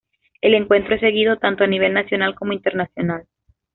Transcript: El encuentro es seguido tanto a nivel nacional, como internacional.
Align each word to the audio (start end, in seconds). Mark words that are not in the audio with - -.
El 0.41 0.55
encuentro 0.55 0.95
es 0.95 1.01
seguido 1.01 1.37
tanto 1.37 1.63
a 1.63 1.67
nivel 1.67 1.93
nacional, 1.93 2.33
como 2.33 2.53
internacional. 2.53 3.27